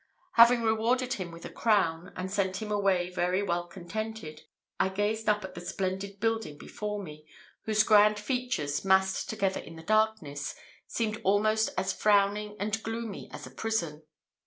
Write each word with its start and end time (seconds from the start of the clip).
Having 0.31 0.63
rewarded 0.63 1.13
him 1.13 1.29
with 1.29 1.45
a 1.45 1.49
crown, 1.51 2.11
and 2.15 2.31
sent 2.31 2.59
him 2.59 2.71
away 2.71 3.13
well 3.15 3.67
contented, 3.67 4.41
I 4.79 4.89
gazed 4.89 5.29
up 5.29 5.43
at 5.45 5.53
the 5.53 5.61
splendid 5.61 6.19
building 6.19 6.57
before 6.57 7.03
me, 7.03 7.27
whose 7.65 7.83
grand 7.83 8.17
features, 8.17 8.83
massed 8.83 9.29
together 9.29 9.59
in 9.59 9.75
the 9.75 9.83
darkness, 9.83 10.55
seemed 10.87 11.21
almost 11.23 11.69
as 11.77 11.93
frowning 11.93 12.55
and 12.59 12.81
gloomy 12.81 13.29
as 13.31 13.45
a 13.45 13.51
prison. 13.51 14.01